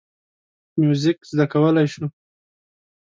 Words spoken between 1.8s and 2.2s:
شو.